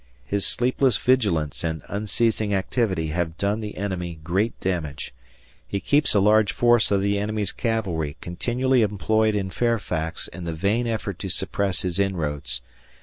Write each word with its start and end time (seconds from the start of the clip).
His 0.25 0.47
sleepless 0.47 0.97
vigilance 0.97 1.63
and 1.63 1.83
unceasing 1.87 2.55
activity 2.55 3.09
have 3.09 3.37
done 3.37 3.59
the 3.59 3.77
enemy 3.77 4.19
great 4.23 4.59
damage. 4.59 5.13
He 5.67 5.79
keeps 5.79 6.15
a 6.15 6.19
large 6.19 6.53
force 6.53 6.89
of 6.89 7.01
the 7.03 7.19
enemy's 7.19 7.51
cavalry 7.51 8.17
continually 8.19 8.81
employed 8.81 9.35
in 9.35 9.51
Fairfax 9.51 10.27
in 10.29 10.45
the 10.45 10.55
vain 10.55 10.87
effort 10.87 11.19
to 11.19 11.29
suppress 11.29 11.83
his 11.83 11.99
inroads. 11.99 12.63